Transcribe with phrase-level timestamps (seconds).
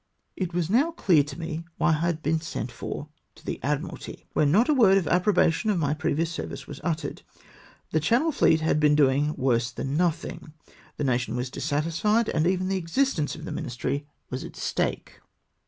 [0.35, 4.25] It was now clear to me why I had been sent for to the Admiralty,
[4.33, 7.21] where not a word of approbation of my previous services was uttered.
[7.91, 10.53] The Channel fleet had been doing worse than nothing.
[10.97, 15.19] The nation was dis satisfied, and even the existence of the ministry was at stake.